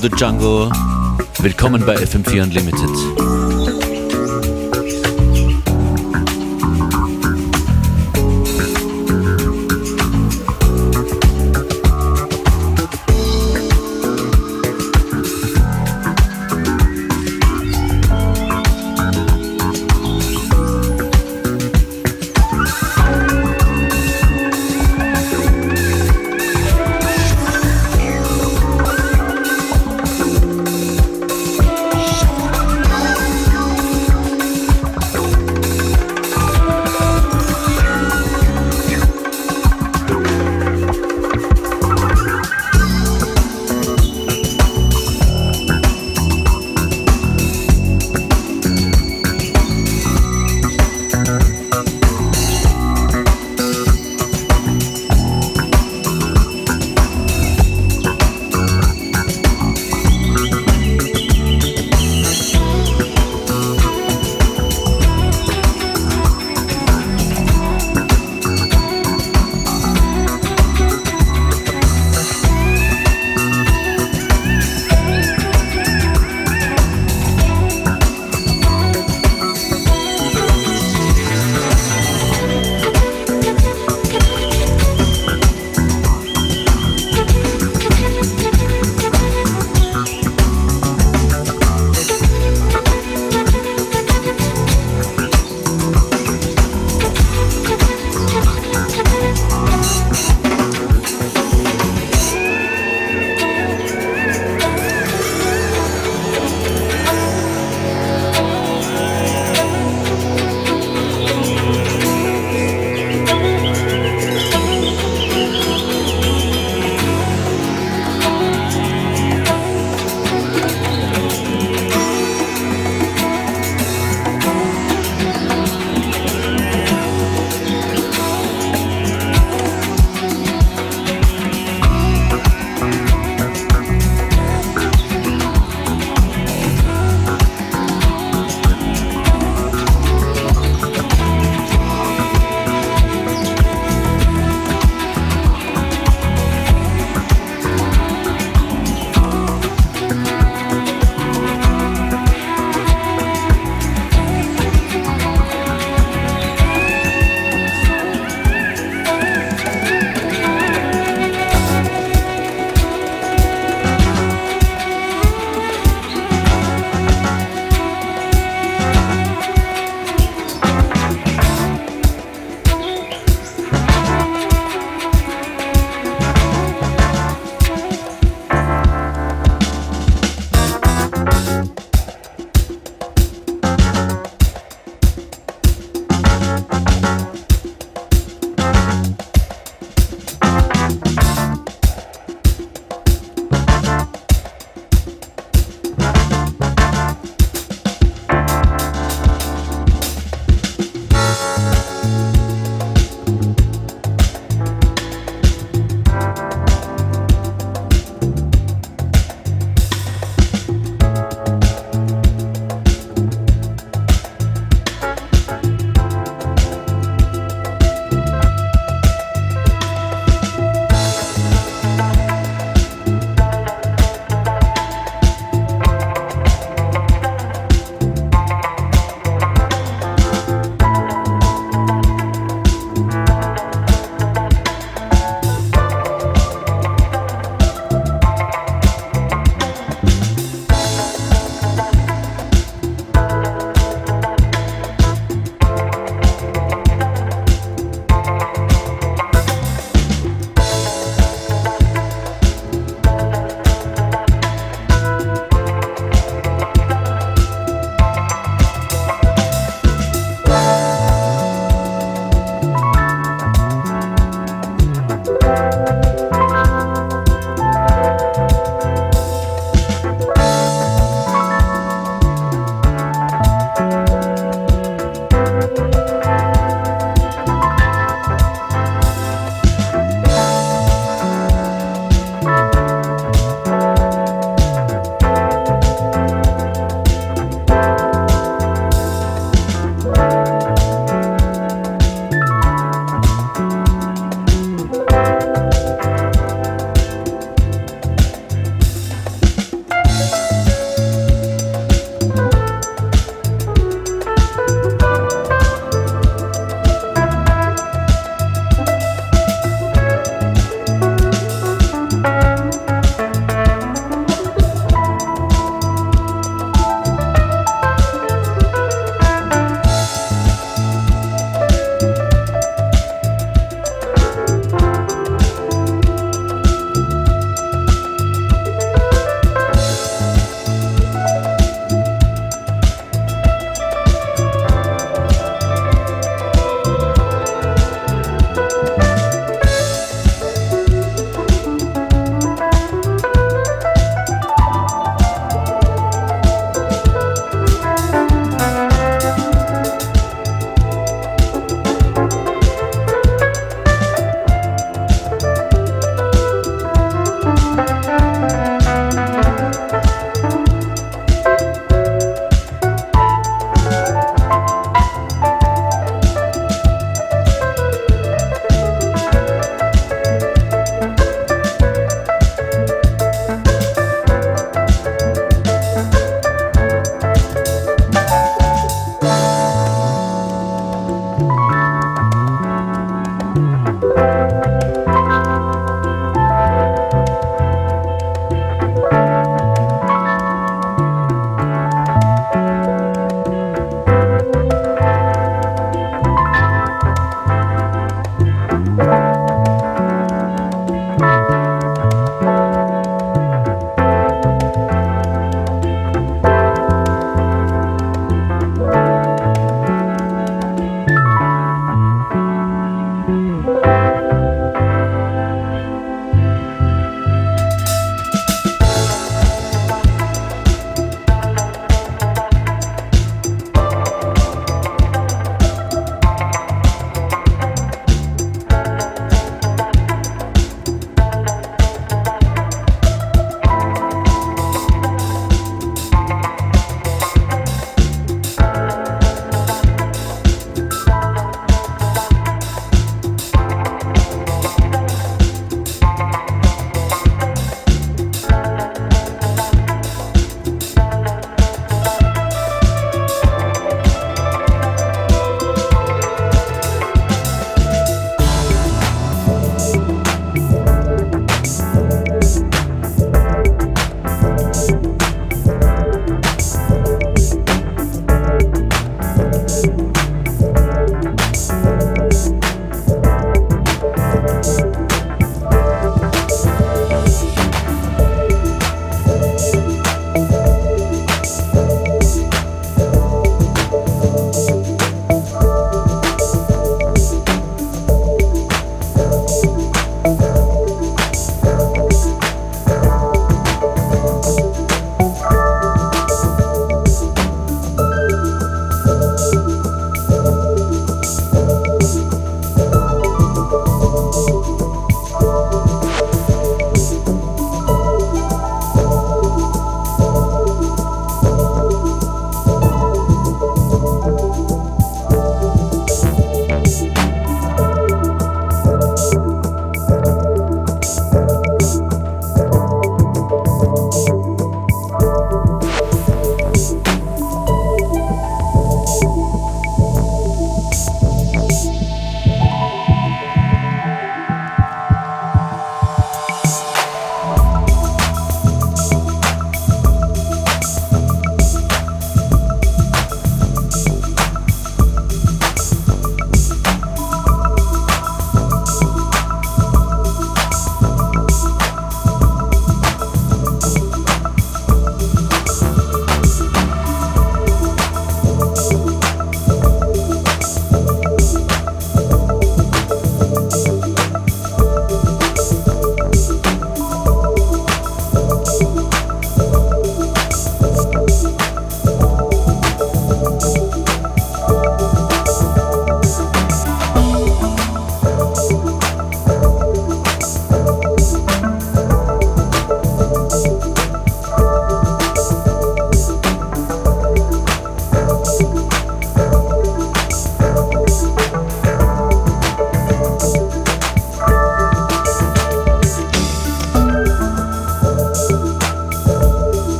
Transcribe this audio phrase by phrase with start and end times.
[0.00, 0.70] to the Jungle.
[1.40, 3.27] Willkommen bei FM4 Unlimited.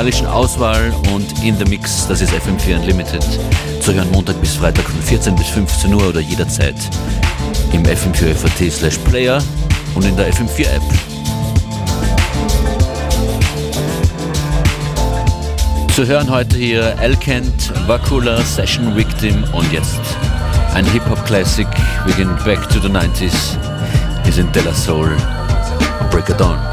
[0.00, 3.22] Musikalischen Auswahl und in the Mix, das ist FM4 Unlimited.
[3.82, 6.76] Zu hören Montag bis Freitag von 14 bis 15 Uhr oder jederzeit
[7.74, 9.42] im FM4 FAT slash Player
[9.94, 10.82] und in der FM4 App.
[15.94, 20.00] Zu hören heute hier Elkent, Vakula, Session Victim und jetzt
[20.72, 21.68] ein Hip-Hop-Classic.
[22.06, 23.58] Wir gehen back to the 90s.
[24.24, 25.14] Wir sind Della Soul,
[26.10, 26.69] Break It On.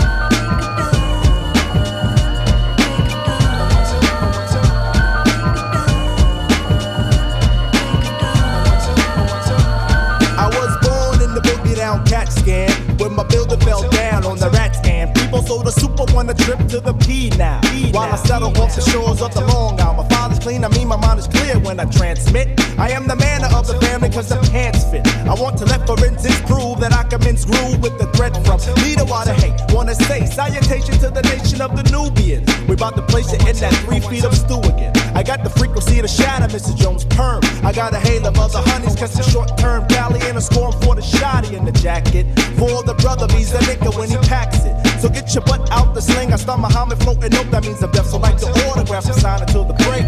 [18.27, 19.97] Settle off the shores of the Long Island.
[19.99, 22.59] My father's clean, I mean my mind is clear when I transmit.
[22.77, 25.07] I am the man of the family cause the pants fit.
[25.23, 28.59] I want to let forensics prove that I can mince groove with the threat from
[28.83, 29.55] leader water hate.
[29.71, 32.51] Wanna say salutation to the nation of the Nubians.
[32.67, 34.91] We about to place it in that three feet of stew again.
[35.15, 36.75] I got the frequency to shatter Mrs.
[36.75, 37.39] Jones perm.
[37.63, 40.73] I got a hail of other honeys cause the short term valley and a score
[40.83, 42.27] for the shotty in the jacket.
[42.59, 44.86] For the brother, he's a nigga when he packs it.
[44.99, 46.33] So get your butt out the sling.
[46.33, 48.07] I start Muhammad floating up, that means I'm deaf.
[48.07, 50.07] So like the autograph, I'm sign until the break.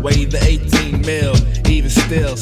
[0.00, 0.49] Weigh the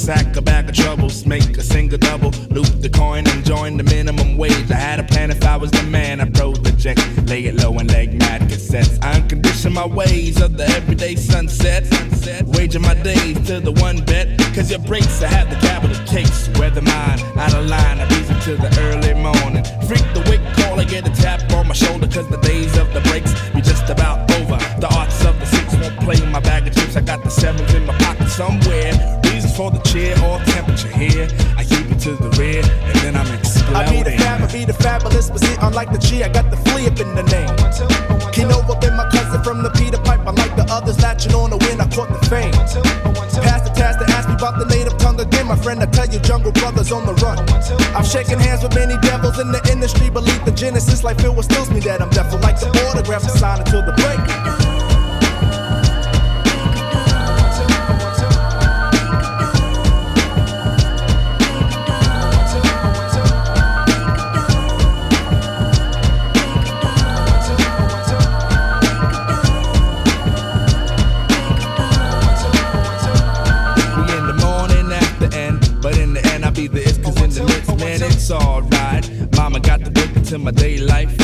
[0.08, 3.82] sack a bag of troubles, make a single double, loop the coin and join the
[3.82, 4.70] minimum wage.
[4.70, 7.90] I had a plan if I was the man, I project, lay it low and
[7.90, 8.96] leg mad cassettes.
[9.04, 14.02] I uncondition my ways of the everyday sunset, sunset, waging my days to the one
[14.06, 18.08] bet, cause your breaks, I have the capital cakes, weather mine, out of line, I
[18.08, 19.62] reason to the early morning.
[19.88, 22.94] Freak the wake call, I get a tap on my shoulder, cause the days of
[22.94, 24.56] the breaks be just about over.
[24.80, 27.74] The arts of the six won't play my bag of chips, I got the sevens
[27.74, 29.17] in my pocket somewhere.
[29.58, 31.26] For the cheer or temperature here.
[31.58, 33.74] I keep it to the rear, and then I'm exploding.
[33.74, 36.46] I be the fab, I be the fabulous, but see, unlike the G, I got
[36.54, 37.50] the flea up in the name.
[38.30, 40.22] Kinova been my cousin from the Peter Pipe.
[40.22, 42.54] I like the others latching on the win, I caught the fame.
[43.42, 45.82] Pass the task to ask me about the native tongue again, my friend.
[45.82, 47.42] I tell you, Jungle Brothers on the run.
[47.98, 51.50] I've shaken hands with many devils in the industry, believe the genesis like Phil what
[51.50, 52.30] stills me that I'm deaf.
[52.46, 54.22] Like the autograph, I sign until the break.
[80.32, 81.16] Into my day life.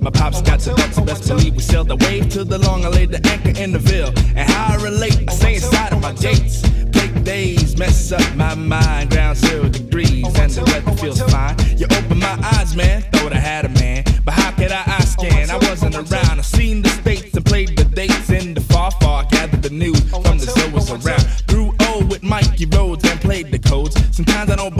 [0.00, 2.84] My pops got the butts, best believe we sailed the wave to the long.
[2.84, 4.12] I laid the anchor in the Ville.
[4.36, 6.62] And how I relate, I stay inside of my dates.
[6.90, 9.10] Blake days mess up my mind.
[9.10, 11.56] Ground zero degrees, and the weather feels fine.
[11.76, 14.04] You open my eyes, man, thought I had a man.
[14.24, 15.50] But how could I eye scan?
[15.50, 16.38] I wasn't around.
[16.38, 19.24] I seen the states and played the dates in the far, far.
[19.24, 21.24] Gathered the news from the Zoas around.
[21.48, 23.96] Grew old with Mikey Rhodes and played the codes.
[24.14, 24.71] Sometimes I don't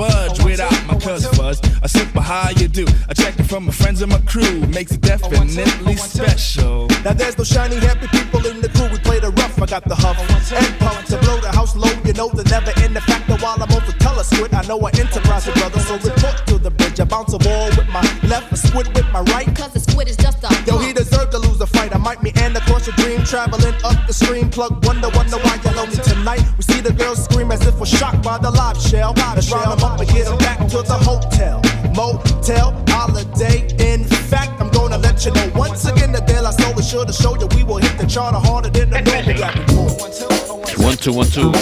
[2.73, 2.87] do.
[3.09, 6.89] A check it from my friends and my crew makes it definitely special.
[7.05, 8.89] Now there's no shiny happy people in the crew.
[8.91, 9.61] We play the rough.
[9.61, 11.93] I got the huff and puff to blow the house low.
[12.05, 14.55] You know the never end the factor while I'm over color squid.
[14.55, 15.81] I know I enterprise it, brother.
[15.81, 16.99] So report to the bridge.
[16.99, 19.49] I bounce a ball with my left, a squid with my right.
[19.55, 21.95] Cause the squid is just a Yo, he deserved to lose a fight.
[21.95, 24.49] I might meander across your dream, traveling up the stream.
[24.49, 26.43] Plug wonder, wonder why you lonely tonight.
[26.57, 29.13] We see the girls scream as if we're shocked by the live shell.
[29.17, 31.61] Let's round them up and get them back to the hotel.
[31.95, 33.67] Motel, holiday.
[33.79, 37.05] In fact, I'm gonna let you know once again that De La Soul is sure
[37.05, 40.85] to show you we will hit the charter harder than the normal.
[40.85, 41.53] One, two, one, two.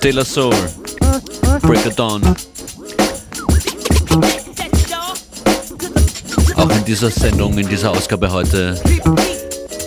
[0.00, 0.54] De La Soul.
[1.62, 2.22] Break it down.
[6.56, 8.80] Auch in dieser Sendung, in dieser Ausgabe heute,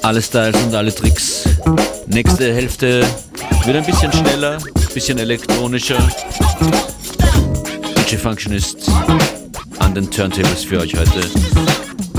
[0.03, 1.45] alle Styles und alle Tricks.
[2.07, 3.05] Nächste Hälfte
[3.65, 4.57] wird ein bisschen schneller,
[4.93, 5.97] bisschen elektronischer.
[7.95, 8.89] DJ Functionist
[9.99, 11.29] den Turntables für euch heute.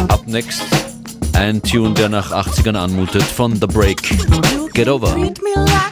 [0.09, 0.62] Up next,
[1.33, 4.03] ein Tune, der nach 80ern anmutet von The Break.
[4.75, 5.14] Get Over.
[5.14, 5.90] Treat me like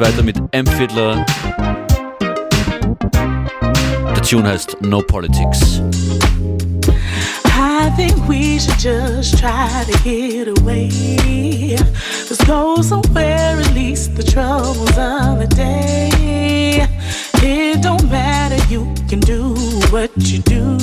[0.00, 0.66] geht weiter mit M.
[0.66, 1.24] Fiddler.
[4.14, 5.80] Der Tune heißt No Politics.
[7.46, 11.76] I think we should just try to get away.
[12.28, 16.86] Let's go somewhere, at least the troubles of the day.
[17.42, 19.54] It don't matter, you can do
[19.90, 20.78] what you do.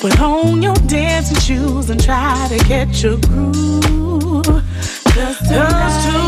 [0.00, 4.62] Put on your dancing shoes and try to catch your groove.
[5.14, 6.21] Just, Cause to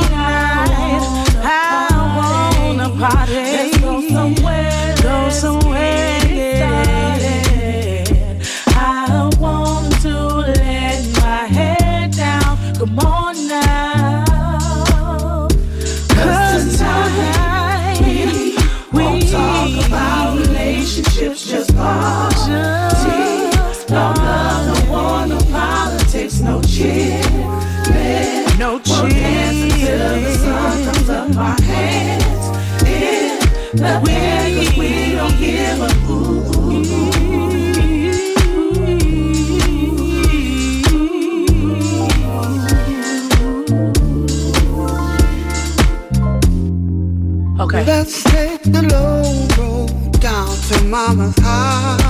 [47.87, 52.04] Let's take the low road down to mama's house.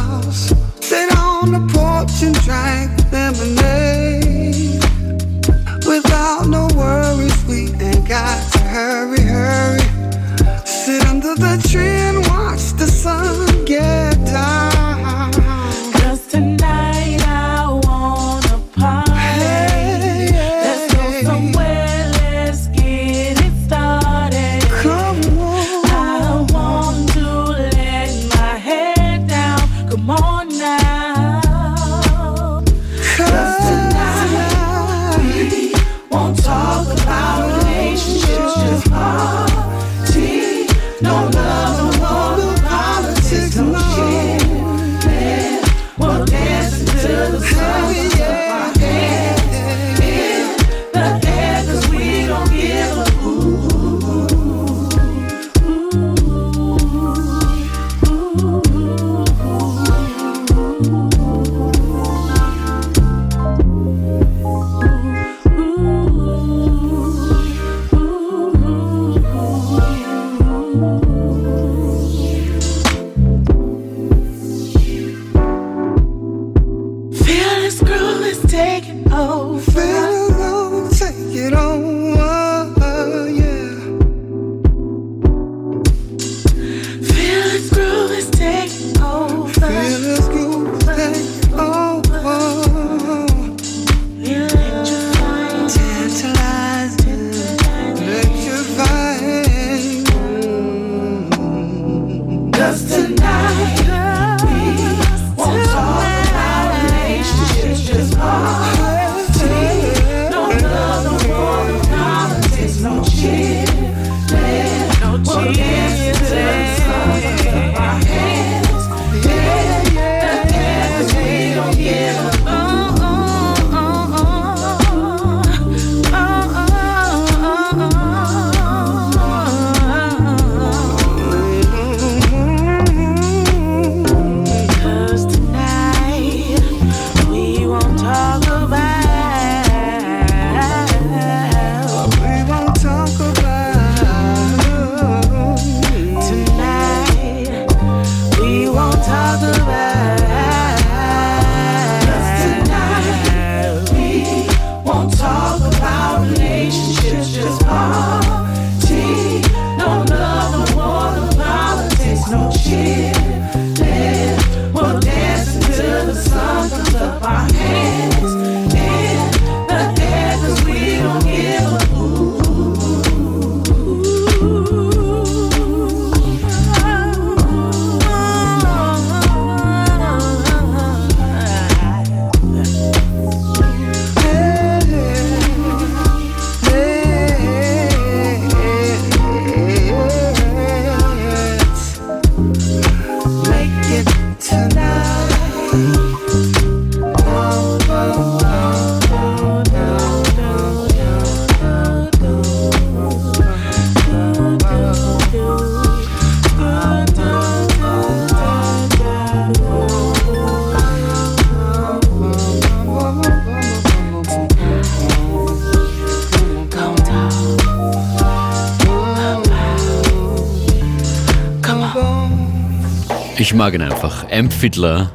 [223.54, 224.28] Ich mag ihn einfach.
[224.30, 224.50] M.
[224.50, 225.12] Fiddler,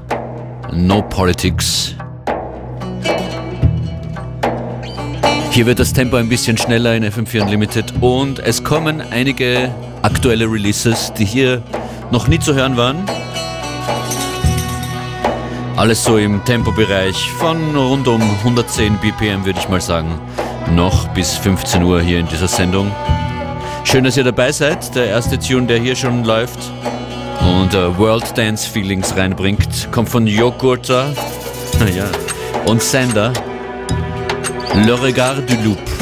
[0.72, 1.94] No Politics.
[5.52, 9.70] Hier wird das Tempo ein bisschen schneller in FM4 Unlimited und es kommen einige
[10.04, 11.62] aktuelle Releases, die hier
[12.12, 13.04] noch nie zu hören waren.
[15.76, 20.18] Alles so im Tempobereich von rund um 110 BPM würde ich mal sagen.
[20.74, 22.90] Noch bis 15 Uhr hier in dieser Sendung.
[23.84, 24.96] Schön, dass ihr dabei seid.
[24.96, 26.72] Der erste Tune, der hier schon läuft,
[27.60, 29.90] und uh, World Dance Feelings reinbringt.
[29.92, 31.14] Kommt von Jogurta
[31.96, 32.10] ja,
[32.66, 33.34] und Sander.
[34.86, 35.99] Le Regard du Loup.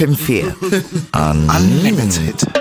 [0.00, 2.56] FM4 Unlimited.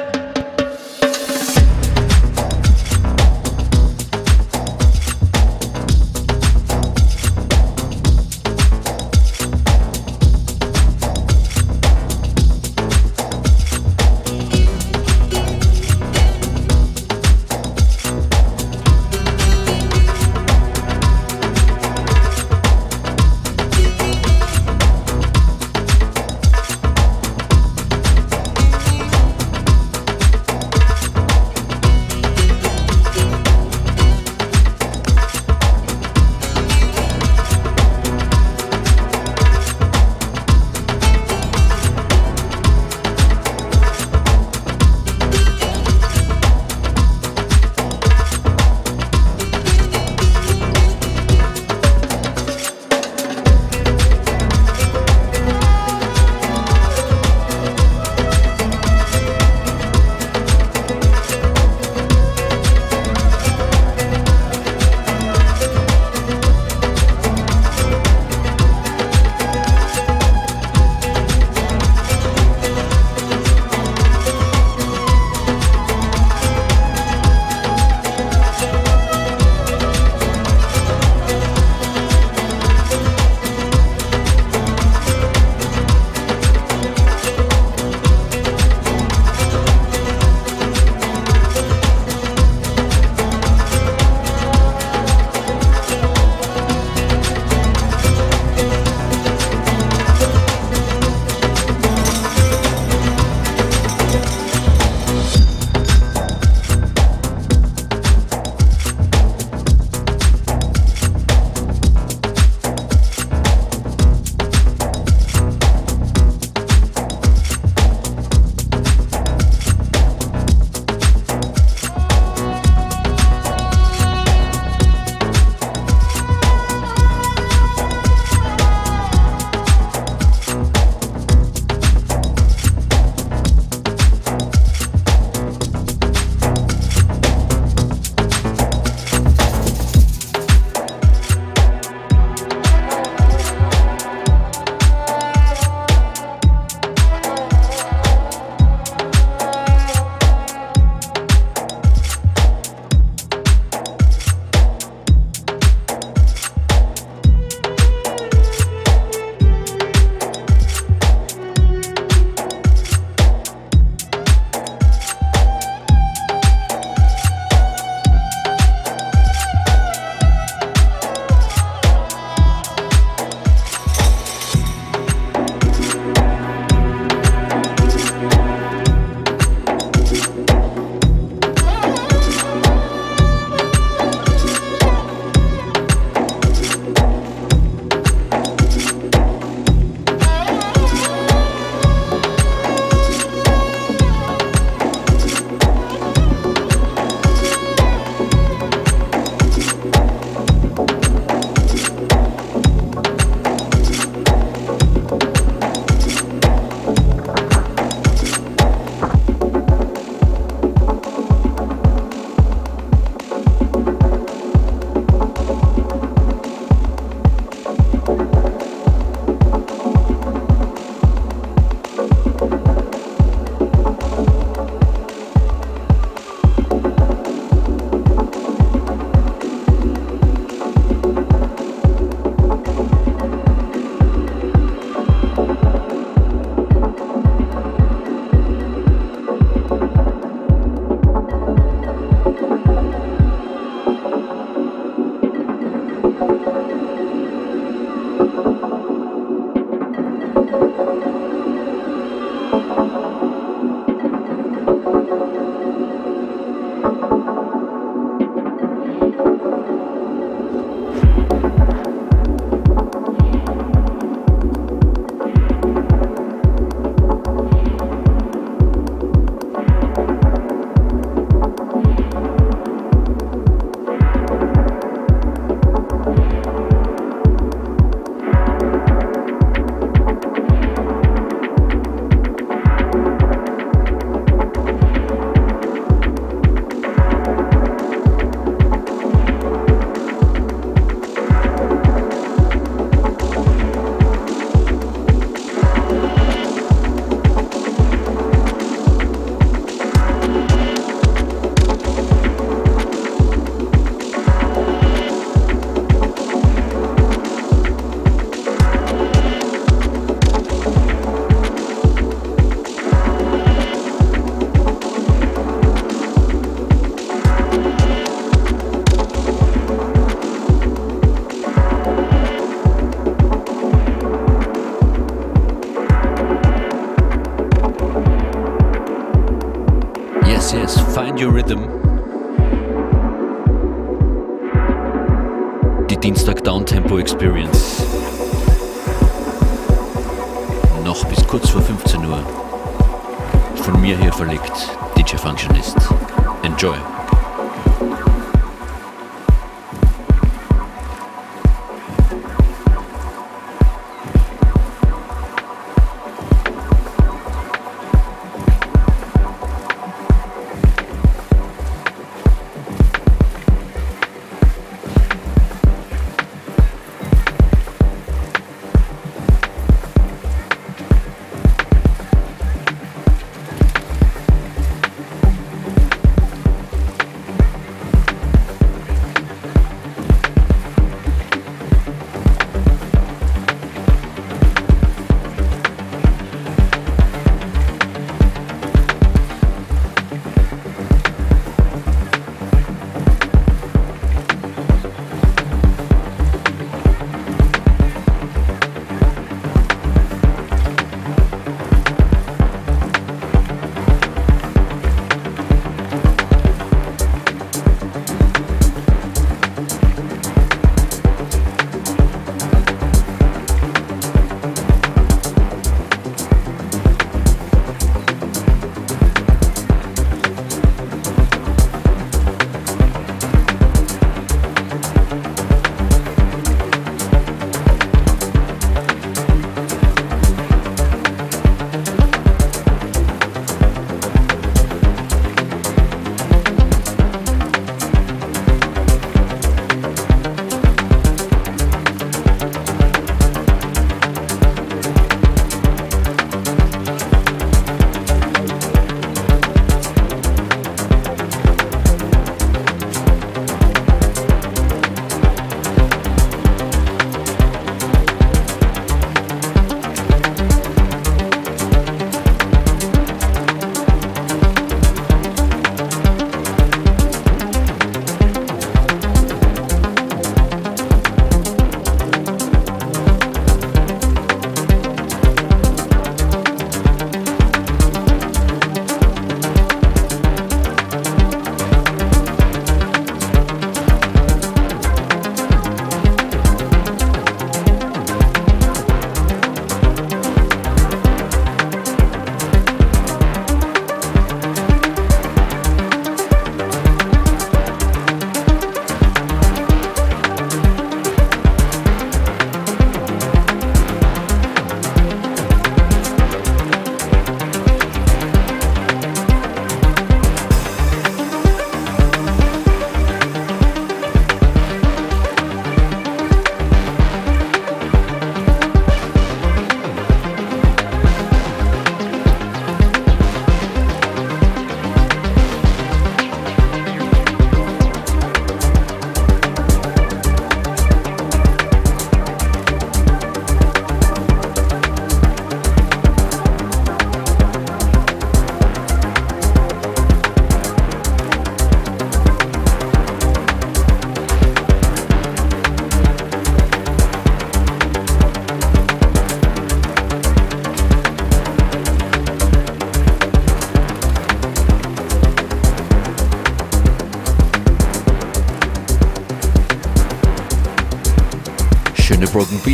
[346.62, 346.89] Enjoy.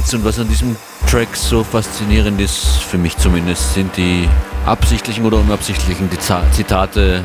[0.06, 0.76] Beats und was an diesem
[1.10, 4.30] Track so faszinierend ist, für mich zumindest, sind die
[4.66, 6.10] absichtlichen oder unabsichtlichen
[6.52, 7.24] Zitate,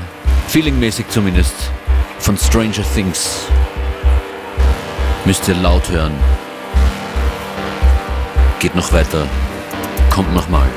[0.48, 1.54] feelingmäßig zumindest,
[2.18, 3.46] von Stranger Things.
[5.26, 6.12] Müsst ihr laut hören.
[8.60, 9.26] Geht noch weiter.
[10.10, 10.68] Kommt nochmal.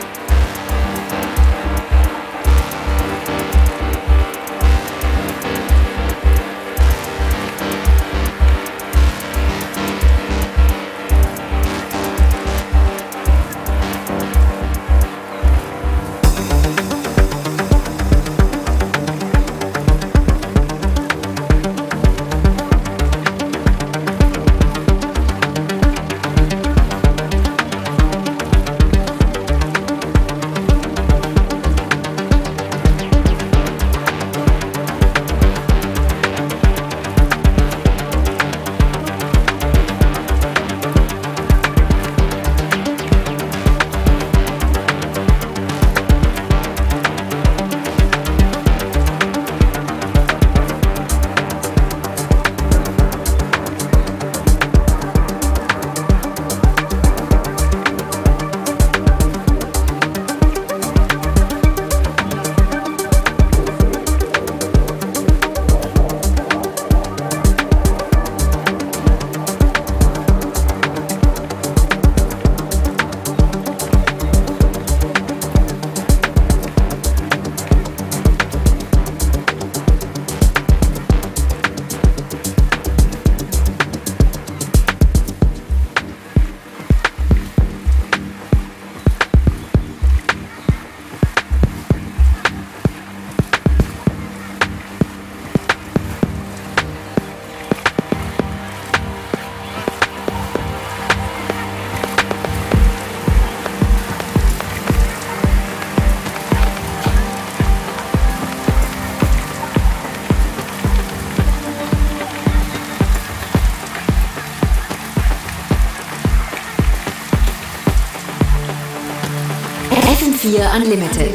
[120.62, 121.32] Unlimited.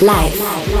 [0.00, 0.71] Live.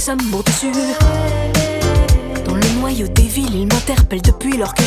[0.00, 0.96] les.
[2.46, 4.82] Dans le noyau des villes, ils m'interpellent depuis leur que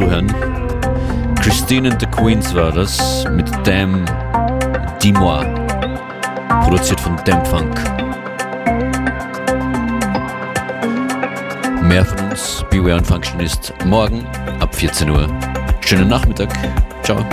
[0.00, 0.26] zuhören.
[1.40, 4.04] Christine and the Queens war das mit Damn
[5.02, 5.44] Dis-moi,
[6.62, 7.74] produziert von Damn Funk.
[11.82, 14.26] Mehr von uns, Beware und Function ist morgen
[14.60, 15.28] ab 14 Uhr.
[15.80, 16.50] Schönen Nachmittag,
[17.02, 17.24] ciao.